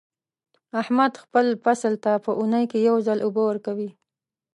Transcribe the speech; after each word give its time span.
احمد 0.81 1.13
خپل 1.23 1.45
فصل 1.63 1.93
ته 2.03 2.11
په 2.25 2.31
اونۍ 2.39 2.65
کې 2.71 2.79
یو 2.87 2.95
ځل 3.07 3.19
اوبه 3.25 3.41
ورکوي. 3.45 3.89